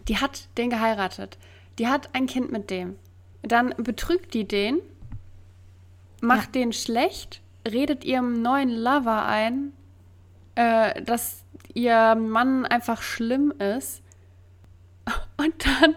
[0.08, 1.38] Die hat den geheiratet.
[1.78, 2.96] Die hat ein Kind mit dem.
[3.42, 4.80] Dann betrügt die den,
[6.20, 6.62] macht ja.
[6.62, 9.72] den schlecht, redet ihrem neuen Lover ein,
[10.54, 14.02] äh, dass ihr Mann einfach schlimm ist.
[15.36, 15.94] Und dann,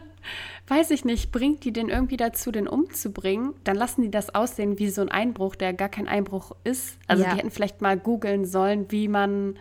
[0.67, 3.54] weiß ich nicht, bringt die den irgendwie dazu, den umzubringen.
[3.63, 6.97] Dann lassen die das aussehen wie so ein Einbruch, der gar kein Einbruch ist.
[7.08, 7.32] Also ja.
[7.32, 9.58] die hätten vielleicht mal googeln sollen, wie man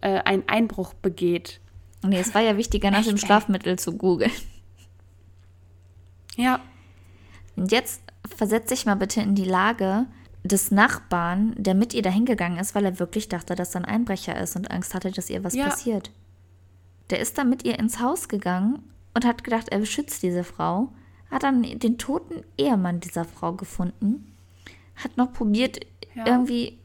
[0.00, 1.60] äh, einen Einbruch begeht.
[2.02, 4.32] Nee, es war ja wichtiger, nach dem Schlafmittel zu googeln.
[6.36, 6.60] Ja,
[7.56, 8.02] und jetzt
[8.36, 10.06] versetz dich mal bitte in die Lage
[10.42, 14.38] des Nachbarn, der mit ihr dahingegangen ist, weil er wirklich dachte, dass er ein Einbrecher
[14.38, 15.66] ist und Angst hatte, dass ihr was ja.
[15.66, 16.10] passiert.
[17.10, 18.82] Der ist dann mit ihr ins Haus gegangen
[19.14, 20.92] und hat gedacht, er beschützt diese Frau,
[21.30, 24.32] hat dann den toten Ehemann dieser Frau gefunden,
[24.96, 25.80] hat noch probiert,
[26.14, 26.26] ja.
[26.26, 26.78] irgendwie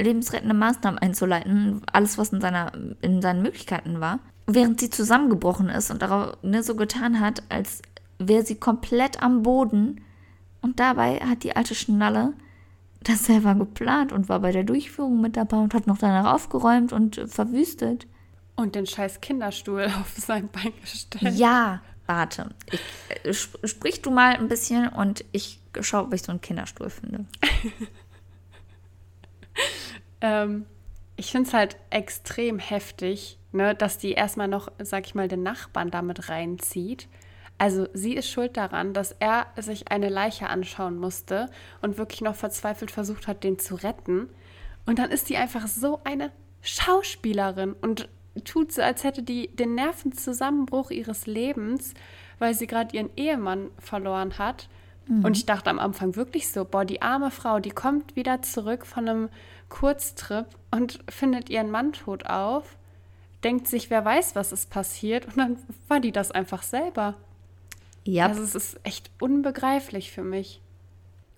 [0.00, 5.90] lebensrettende Maßnahmen einzuleiten, alles, was in, seiner, in seinen Möglichkeiten war, während sie zusammengebrochen ist
[5.90, 7.82] und darauf ne, so getan hat, als
[8.18, 10.00] wäre sie komplett am Boden
[10.60, 12.32] und dabei hat die alte Schnalle
[13.02, 16.92] das selber geplant und war bei der Durchführung mit dabei und hat noch danach aufgeräumt
[16.92, 18.06] und verwüstet.
[18.56, 21.36] Und den scheiß Kinderstuhl auf sein Bein gestellt.
[21.36, 22.50] Ja, warte.
[23.24, 26.90] Ich, äh, sprich du mal ein bisschen und ich schaue, ob ich so einen Kinderstuhl
[26.90, 27.24] finde.
[30.20, 30.66] ähm,
[31.16, 35.42] ich finde es halt extrem heftig, ne, dass die erstmal noch, sag ich mal, den
[35.42, 37.08] Nachbarn damit reinzieht.
[37.58, 41.48] Also sie ist schuld daran, dass er sich eine Leiche anschauen musste
[41.80, 44.28] und wirklich noch verzweifelt versucht hat, den zu retten.
[44.84, 48.08] Und dann ist sie einfach so eine Schauspielerin und
[48.44, 51.94] tut so, als hätte die den Nervenzusammenbruch ihres Lebens,
[52.38, 54.68] weil sie gerade ihren Ehemann verloren hat.
[55.06, 55.24] Mhm.
[55.24, 58.86] Und ich dachte am Anfang wirklich so, boah, die arme Frau, die kommt wieder zurück
[58.86, 59.28] von einem
[59.68, 62.76] Kurztrip und findet ihren Mann tot auf,
[63.42, 65.26] denkt sich, wer weiß, was ist passiert.
[65.26, 65.56] Und dann
[65.88, 67.14] war die das einfach selber.
[68.04, 68.26] Ja.
[68.26, 70.60] Also es ist echt unbegreiflich für mich.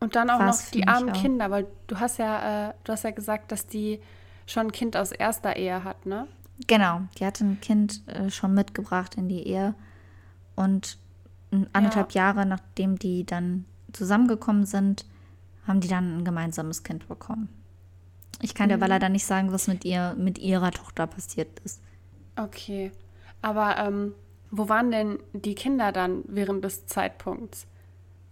[0.01, 1.21] Und dann auch Was noch die armen auch.
[1.21, 4.01] Kinder, weil du hast ja, äh, du hast ja gesagt, dass die
[4.47, 6.27] schon ein Kind aus erster Ehe hat, ne?
[6.67, 9.75] Genau, die hatte ein Kind äh, schon mitgebracht in die Ehe.
[10.55, 10.99] Und
[11.73, 12.27] anderthalb ja.
[12.27, 15.05] Jahre nachdem die dann zusammengekommen sind,
[15.67, 17.49] haben die dann ein gemeinsames Kind bekommen.
[18.41, 18.69] Ich kann mhm.
[18.71, 18.91] dir aber mhm.
[18.91, 21.81] leider nicht sagen, was mit ihr, mit ihrer Tochter passiert ist.
[22.37, 22.93] Okay.
[23.43, 24.15] Aber ähm,
[24.51, 27.67] wo waren denn die Kinder dann während des Zeitpunkts?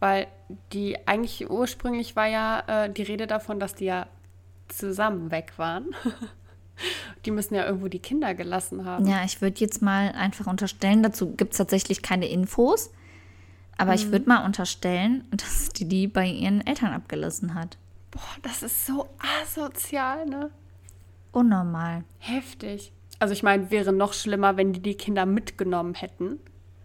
[0.00, 0.26] Weil
[0.72, 4.06] die eigentlich ursprünglich war ja äh, die Rede davon, dass die ja
[4.68, 5.94] zusammen weg waren.
[7.24, 9.06] die müssen ja irgendwo die Kinder gelassen haben.
[9.06, 12.90] Ja, ich würde jetzt mal einfach unterstellen, dazu gibt es tatsächlich keine Infos,
[13.78, 13.96] aber mhm.
[13.96, 17.78] ich würde mal unterstellen, dass die die bei ihren Eltern abgelassen hat.
[18.10, 19.08] Boah, das ist so
[19.42, 20.50] asozial, ne?
[21.32, 22.04] Unnormal.
[22.18, 22.92] Heftig.
[23.18, 26.40] Also ich meine, wäre noch schlimmer, wenn die die Kinder mitgenommen hätten.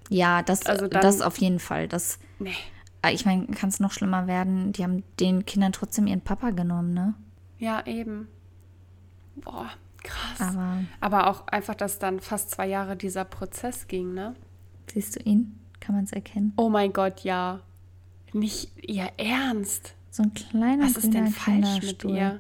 [0.10, 1.88] Ja, das, also dann, das auf jeden Fall.
[1.88, 2.54] Das, nee.
[3.02, 4.72] Ah, ich meine, kann es noch schlimmer werden.
[4.72, 7.14] Die haben den Kindern trotzdem ihren Papa genommen, ne?
[7.60, 8.28] Ja, eben.
[9.44, 9.70] Boah,
[10.04, 10.56] krass.
[10.56, 14.36] Aber, Aber auch einfach, dass dann fast zwei Jahre dieser Prozess ging, ne?
[14.92, 15.60] Siehst du ihn?
[15.80, 16.54] Kann man es erkennen?
[16.58, 17.62] Oh mein Gott, ja.
[18.34, 19.94] Nicht ihr Ernst.
[20.10, 22.40] So ein kleiner Was ist denn falsch mit ihr?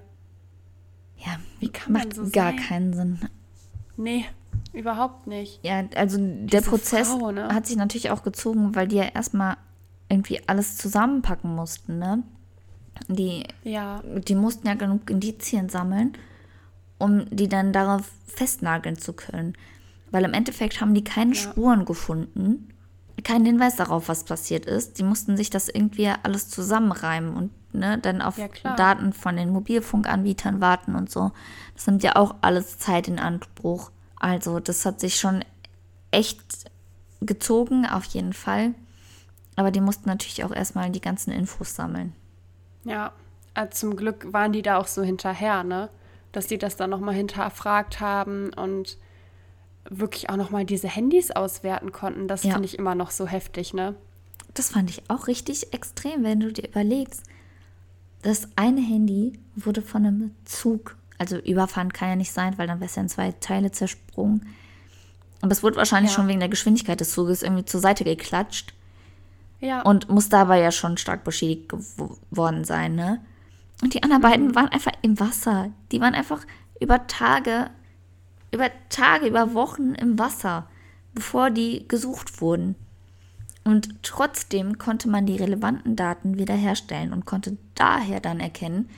[1.17, 2.55] Ja, wie kann macht man so gar sein?
[2.57, 3.19] keinen Sinn.
[3.97, 4.25] Nee,
[4.73, 5.59] überhaupt nicht.
[5.63, 7.47] Ja, also der Diese Prozess Frau, ne?
[7.49, 9.57] hat sich natürlich auch gezogen, weil die ja erstmal
[10.09, 12.23] irgendwie alles zusammenpacken mussten, ne?
[13.07, 14.01] Die, ja.
[14.03, 16.13] die mussten ja genug Indizien sammeln,
[16.97, 19.53] um die dann darauf festnageln zu können.
[20.11, 21.41] Weil im Endeffekt haben die keine ja.
[21.41, 22.73] Spuren gefunden,
[23.23, 24.99] keinen Hinweis darauf, was passiert ist.
[24.99, 29.49] Die mussten sich das irgendwie alles zusammenreimen und ne, dann auf ja, Daten von den
[29.49, 31.31] Mobilfunkanbietern warten und so.
[31.75, 33.91] Das nimmt ja auch alles Zeit in Anspruch.
[34.15, 35.43] Also das hat sich schon
[36.11, 36.41] echt
[37.21, 38.73] gezogen, auf jeden Fall.
[39.55, 42.13] Aber die mussten natürlich auch erstmal die ganzen Infos sammeln.
[42.83, 43.11] Ja,
[43.53, 45.89] also zum Glück waren die da auch so hinterher, ne?
[46.31, 48.97] Dass die das dann nochmal hinterfragt haben und
[49.89, 52.27] wirklich auch nochmal diese Handys auswerten konnten.
[52.27, 52.53] Das Ja.
[52.53, 53.95] finde ich immer noch so heftig, ne?
[54.53, 57.23] Das fand ich auch richtig extrem, wenn du dir überlegst.
[58.23, 62.79] Das eine Handy wurde von einem Zug, also überfahren kann ja nicht sein, weil dann
[62.79, 64.47] wäre es ja in zwei Teile zersprungen.
[65.41, 66.15] Aber es wurde wahrscheinlich Ja.
[66.17, 68.73] schon wegen der Geschwindigkeit des Zuges irgendwie zur Seite geklatscht
[69.61, 69.83] Ja.
[69.83, 73.23] und muss dabei ja schon stark beschädigt geworden sein, ne?
[73.81, 75.71] Und die anderen beiden waren einfach im Wasser.
[75.91, 76.45] Die waren einfach
[76.79, 77.69] über Tage,
[78.51, 80.67] über Tage, über Wochen im Wasser,
[81.13, 82.75] bevor die gesucht wurden.
[83.63, 88.89] Und trotzdem konnte man die relevanten Daten wiederherstellen und konnte daher dann erkennen,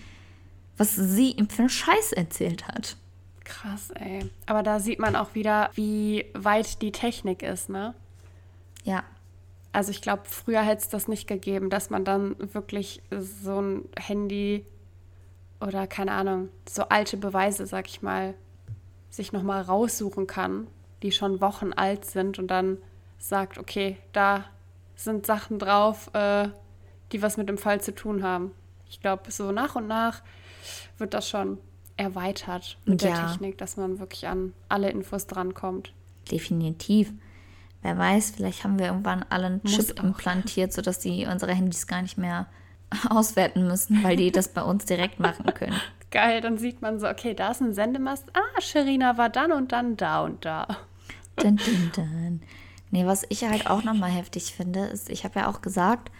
[0.77, 2.95] was sie ihm für einen Scheiß erzählt hat.
[3.43, 4.29] Krass, ey.
[4.45, 7.95] Aber da sieht man auch wieder, wie weit die Technik ist, ne?
[8.83, 9.03] Ja,
[9.71, 13.85] Also ich glaube, früher hätte es das nicht gegeben, dass man dann wirklich so ein
[13.97, 14.65] Handy
[15.61, 18.33] oder keine Ahnung, so alte Beweise, sag ich mal,
[19.09, 20.67] sich nochmal raussuchen kann,
[21.03, 22.77] die schon Wochen alt sind und dann
[23.19, 24.45] sagt, okay, da
[24.95, 26.49] sind Sachen drauf, äh,
[27.11, 28.51] die was mit dem Fall zu tun haben.
[28.89, 30.21] Ich glaube, so nach und nach
[30.97, 31.57] wird das schon
[31.97, 33.27] erweitert mit der Ja.
[33.27, 35.93] Technik, dass man wirklich an alle Infos drankommt.
[36.31, 37.11] definitiv.
[37.81, 42.01] Wer weiß, vielleicht haben wir irgendwann alle einen Chip implantiert, sodass die unsere Handys gar
[42.01, 42.47] nicht mehr
[43.09, 45.79] auswerten müssen, weil die das bei uns direkt machen können.
[46.11, 48.25] Geil, dann sieht man so, okay, da ist ein Sendemast.
[48.33, 50.65] Ah, Sherina war dann und dann da und da.
[51.35, 52.41] Dun, dun, dun.
[52.91, 56.11] Nee, was ich halt auch nochmal heftig finde, ist, ich habe ja auch gesagt,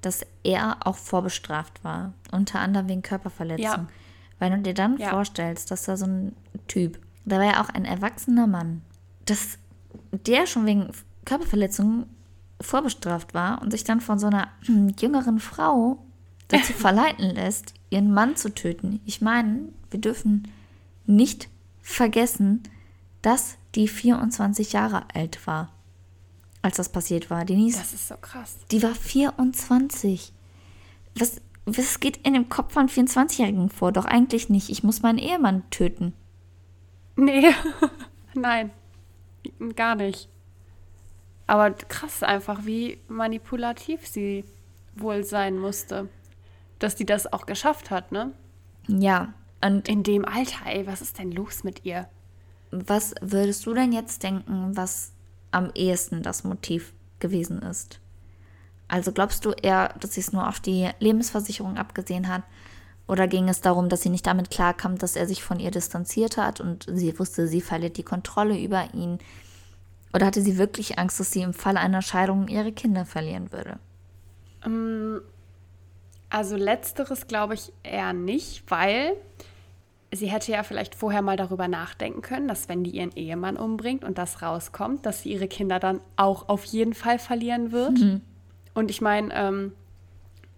[0.00, 2.14] dass er auch vorbestraft war.
[2.30, 3.64] Unter anderem wegen Körperverletzung.
[3.64, 3.86] Ja.
[4.38, 5.10] Weil du dir dann Ja.
[5.10, 6.34] vorstellst, dass da so ein
[6.68, 8.82] Typ, da war ja auch ein erwachsener Mann,
[9.26, 9.58] dass
[10.12, 10.88] der schon wegen
[11.24, 12.06] Körperverletzung
[12.60, 14.48] vorbestraft war und sich dann von so einer
[15.00, 15.98] jüngeren Frau
[16.48, 19.00] dazu verleiten lässt, ihren Mann zu töten.
[19.04, 20.48] Ich meine, wir dürfen
[21.06, 21.48] nicht
[21.80, 22.62] vergessen,
[23.22, 25.72] dass die 24 Jahre alt war,
[26.60, 27.44] als das passiert war.
[27.44, 28.56] Denise, Das ist so krass.
[28.70, 30.32] die war 24.
[31.18, 33.92] Was, was geht in dem Kopf von 24-Jährigen vor?
[33.92, 34.70] Doch eigentlich nicht.
[34.70, 36.12] Ich muss meinen Ehemann töten.
[37.16, 37.52] Nee,
[38.34, 38.70] nein,
[39.76, 40.28] gar nicht.
[41.46, 44.44] Aber krass einfach, wie manipulativ sie
[44.94, 46.08] wohl sein musste.
[46.78, 48.32] Dass die das auch geschafft hat, ne?
[48.88, 52.08] Ja, und In dem Alter, ey, was ist denn los mit ihr?
[52.72, 55.12] was würdest du denn jetzt denken, was
[55.50, 58.00] am ehesten das Motiv gewesen ist?
[58.88, 62.42] Also glaubst du eher, dass sie es nur auf die Lebensversicherung abgesehen hat?
[63.08, 66.36] Oder ging es darum, dass sie nicht damit klarkam, dass er sich von ihr distanziert
[66.36, 69.18] hat und sie wusste, sie verliert die Kontrolle über ihn?
[70.14, 73.78] Oder hatte sie wirklich Angst, dass sie im Fall einer Scheidung ihre Kinder verlieren würde?
[76.30, 79.14] Also letzteres glaube ich eher nicht, weil
[80.12, 84.04] sie hätte ja vielleicht vorher mal darüber nachdenken können, dass wenn die ihren Ehemann umbringt
[84.04, 87.98] und das rauskommt, dass sie ihre Kinder dann auch auf jeden Fall verlieren wird.
[88.74, 89.72] Und ich meine, ähm,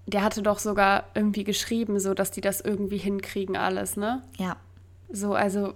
[0.07, 4.23] der hatte doch sogar irgendwie geschrieben, so dass die das irgendwie hinkriegen alles, ne?
[4.37, 4.57] Ja,
[5.11, 5.75] So, also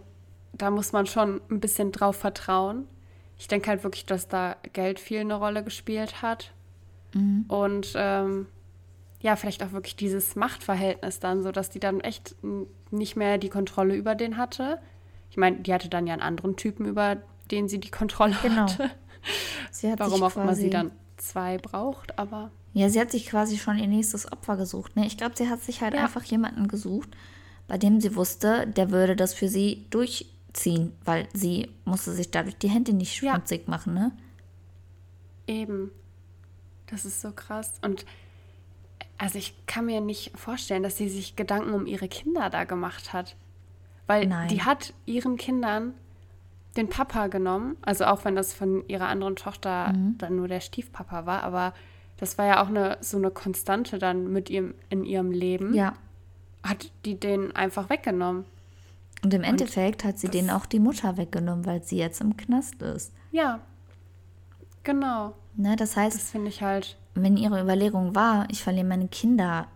[0.52, 2.84] da muss man schon ein bisschen drauf vertrauen.
[3.38, 6.52] Ich denke halt wirklich, dass da Geld viel eine Rolle gespielt hat.
[7.48, 8.46] Und ähm,
[9.20, 12.34] ja, vielleicht auch wirklich dieses Machtverhältnis dann, so dass die dann echt
[12.90, 14.78] nicht mehr die Kontrolle über den hatte.
[15.30, 17.16] Ich meine, die hatte dann ja einen anderen Typen, über
[17.50, 18.62] den sie die Kontrolle Genau.
[18.62, 18.90] hatte.
[19.70, 23.58] sie hat Warum auch immer sie dann zwei braucht, aber Ja, sie hat sich quasi
[23.58, 24.96] schon ihr nächstes Opfer gesucht.
[24.96, 25.06] Ne?
[25.06, 26.02] Ich glaube, sie hat sich halt Ja.
[26.04, 27.10] einfach jemanden gesucht,
[27.66, 32.56] bei dem sie wusste, der würde das für sie durchziehen, weil sie musste sich dadurch
[32.56, 33.34] die Hände nicht Ja.
[33.34, 34.12] schmutzig machen, ne?
[35.46, 35.90] Eben.
[36.86, 37.72] Das ist so krass.
[37.82, 38.04] Und
[39.18, 43.12] also ich kann mir nicht vorstellen, dass sie sich Gedanken um ihre Kinder da gemacht
[43.12, 43.36] hat.
[44.06, 44.48] Weil Nein.
[44.48, 45.92] die hat ihren Kindern
[46.76, 50.18] den Papa genommen, also auch wenn das von ihrer anderen Tochter Mhm.
[50.18, 51.74] dann nur der Stiefpapa war, aber
[52.18, 55.74] das war ja auch eine, so eine Konstante dann mit ihrem, in ihrem Leben.
[55.74, 55.94] Ja.
[56.62, 58.44] Hat die den einfach weggenommen.
[59.24, 62.80] Und im Endeffekt hat sie denen auch die Mutter weggenommen, weil sie jetzt im Knast
[62.82, 63.12] ist.
[63.32, 63.60] Ja.
[64.84, 65.34] Genau.
[65.56, 65.76] Ne?
[65.76, 66.96] Das heißt, Das finde ich halt.
[67.14, 69.66] wenn ihre Überlegung war, ich verliere meine Kinder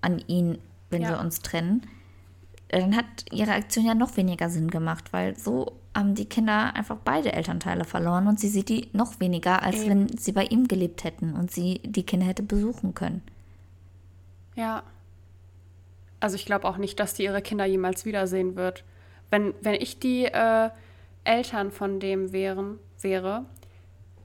[0.00, 0.58] an ihn,
[0.90, 1.10] wenn Ja.
[1.10, 1.82] wir uns trennen,
[2.68, 6.96] dann hat ihre Aktion ja noch weniger Sinn gemacht, weil so haben die Kinder einfach
[7.02, 9.88] beide Elternteile verloren und sie sieht die noch weniger, als Eben.
[9.88, 13.22] wenn sie bei ihm gelebt hätten und sie die Kinder hätte besuchen können.
[14.54, 14.82] Ja.
[16.20, 18.84] Also ich glaube auch nicht, dass die ihre Kinder jemals wiedersehen wird.
[19.30, 20.70] Wenn, wenn ich die äh,
[21.24, 23.44] Eltern von dem wären, wäre,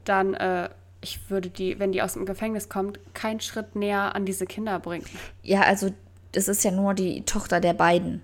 [0.04, 0.70] dann, äh,
[1.02, 4.80] ich würde die, wenn die aus dem Gefängnis kommt, keinen Schritt näher an diese Kinder
[4.80, 5.06] bringen.
[5.42, 5.92] Ja, also
[6.32, 8.22] das ist ja nur die Tochter der beiden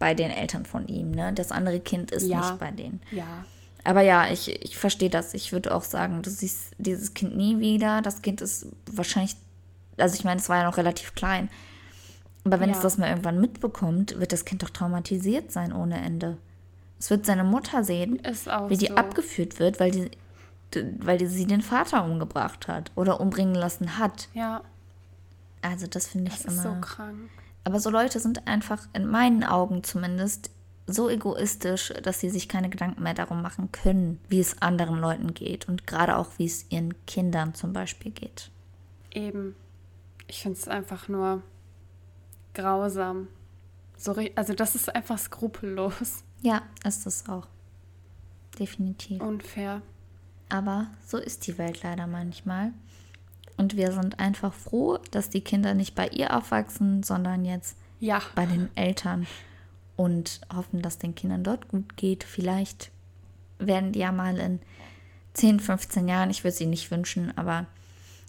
[0.00, 1.32] bei den Eltern von ihm, ne?
[1.32, 2.40] Das andere Kind ist Ja.
[2.40, 3.00] nicht bei denen.
[3.12, 3.44] Ja.
[3.84, 5.32] Aber ja, ich, ich verstehe das.
[5.34, 8.02] Ich würde auch sagen, du siehst dieses Kind nie wieder.
[8.02, 9.36] Das Kind ist wahrscheinlich,
[9.96, 11.48] also ich meine, es war ja noch relativ klein.
[12.44, 12.76] Aber wenn Ja.
[12.76, 16.36] es das mal irgendwann mitbekommt, wird das Kind doch traumatisiert sein ohne Ende.
[16.98, 18.94] Es wird seine Mutter sehen, Ist wie die so.
[18.96, 20.10] abgeführt wird, weil die,
[20.98, 24.28] weil die sie den Vater umgebracht hat oder umbringen lassen hat.
[24.34, 24.62] Ja,
[25.62, 26.74] Also das finde ich das ist immer.
[26.74, 27.30] so krank.
[27.64, 30.50] Aber so Leute sind einfach in meinen Augen zumindest
[30.86, 35.34] so egoistisch, dass sie sich keine Gedanken mehr darum machen können, wie es anderen Leuten
[35.34, 38.50] geht und gerade auch, wie es ihren Kindern zum Beispiel geht.
[39.12, 39.54] Eben.
[40.26, 41.42] Ich finde es einfach nur
[42.54, 43.28] grausam.
[43.96, 46.24] So, also das ist einfach skrupellos.
[46.42, 47.46] Ja, ist es auch.
[48.58, 49.20] Definitiv.
[49.20, 49.82] Unfair.
[50.48, 52.72] Aber so ist die Welt leider manchmal.
[53.60, 58.22] Und wir sind einfach froh, dass die Kinder nicht bei ihr aufwachsen, sondern jetzt Ja.
[58.34, 59.26] bei den Eltern
[59.96, 62.24] und hoffen, dass den Kindern dort gut geht.
[62.24, 62.90] Vielleicht
[63.58, 64.60] werden die ja mal in
[65.34, 67.66] 10, 15 Jahren, ich würde sie nicht wünschen, aber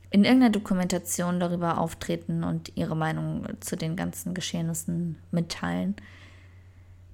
[0.09, 5.95] in irgendeiner Dokumentation darüber auftreten und ihre Meinung zu den ganzen Geschehnissen mitteilen.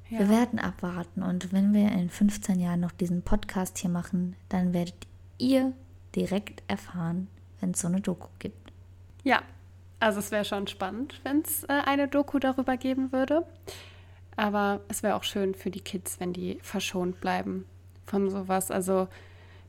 [0.09, 0.17] ja.
[0.19, 4.73] Wir werden abwarten und wenn wir in 15 Jahren noch diesen Podcast hier machen, dann
[4.73, 4.95] werdet
[5.37, 5.73] ihr
[6.15, 7.27] direkt erfahren,
[7.59, 8.71] wenn es so eine Doku gibt.
[9.23, 9.41] Ja,
[9.99, 13.45] also es wäre schon spannend, wenn es äh, eine Doku darüber geben würde.
[14.35, 17.65] Aber es wäre auch schön für die Kids, wenn die verschont bleiben
[18.05, 18.69] von sowas.
[18.69, 19.07] Also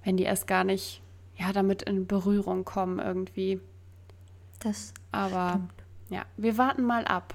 [0.05, 1.03] wenn die erst gar nicht
[1.39, 3.61] ja, damit in Berührung kommen irgendwie.
[4.59, 5.73] Das Aber stimmt.
[6.11, 7.35] ja, wir warten mal ab.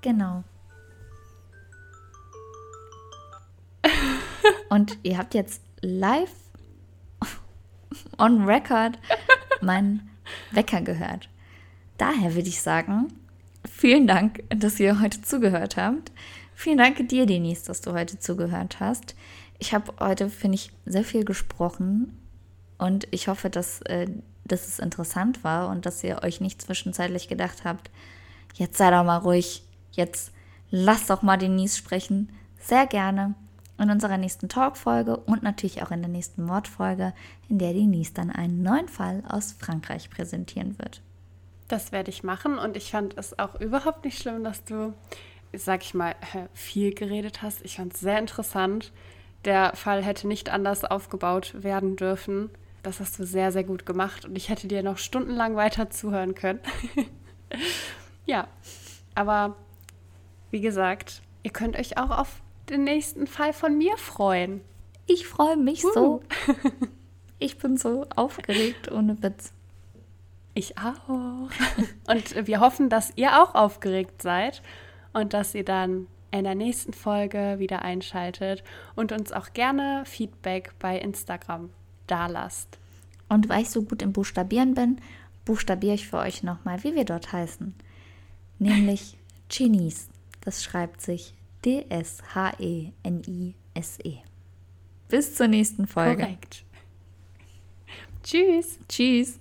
[0.00, 0.44] Genau.
[4.70, 6.32] Und ihr habt jetzt live
[8.18, 8.98] on record
[9.60, 10.10] meinen
[10.52, 11.28] Wecker gehört.
[11.98, 13.12] Daher würde ich sagen,
[13.64, 16.12] vielen Dank, dass ihr heute zugehört habt.
[16.54, 19.14] Vielen Dank dir, Denise, dass du heute zugehört hast.
[19.58, 22.18] Ich habe heute, finde ich, sehr viel gesprochen
[22.78, 24.06] und ich hoffe, dass, äh,
[24.44, 27.90] dass es interessant war und dass ihr euch nicht zwischenzeitlich gedacht habt,
[28.54, 29.62] jetzt sei doch mal ruhig,
[29.92, 30.32] jetzt
[30.70, 32.30] lasst doch mal Denise sprechen.
[32.58, 33.34] Sehr gerne
[33.78, 37.12] in unserer nächsten Talkfolge und natürlich auch in der nächsten Mordfolge,
[37.48, 41.02] in der Denise dann einen neuen Fall aus Frankreich präsentieren wird.
[41.68, 44.94] Das werde ich machen und ich fand es auch überhaupt nicht schlimm, dass du,
[45.52, 46.14] sag ich mal,
[46.54, 47.64] viel geredet hast.
[47.64, 48.92] Ich fand es sehr interessant.
[49.44, 52.50] Der Fall hätte nicht anders aufgebaut werden dürfen.
[52.82, 56.34] Das hast du sehr, sehr gut gemacht und ich hätte dir noch stundenlang weiter zuhören
[56.36, 56.60] können.
[58.26, 58.46] ja,
[59.16, 59.56] aber
[60.52, 64.60] wie gesagt, ihr könnt euch auch auf den nächsten Fall von mir freuen.
[65.06, 66.22] Ich freue mich so.
[67.38, 69.52] Ich bin so aufgeregt, ohne Witz.
[70.54, 71.50] Ich auch.
[72.08, 74.62] Und wir hoffen, dass ihr auch aufgeregt seid
[75.12, 78.64] und dass ihr dann in der nächsten Folge wieder einschaltet
[78.94, 81.70] und uns auch gerne Feedback bei Instagram
[82.06, 82.78] dalasst.
[83.28, 85.00] Und weil ich so gut im Buchstabieren bin,
[85.44, 87.74] buchstabiere ich für euch nochmal, wie wir dort heißen.
[88.58, 89.16] Nämlich
[89.48, 90.08] Genies.
[90.40, 91.34] Das schreibt sich
[91.66, 92.92] D-S-H-E-N-I-S-E.
[95.08, 96.22] Bis zur nächsten Folge.
[96.22, 96.64] Korrekt.
[98.22, 98.78] Tschüss.
[98.88, 99.40] Tschüss.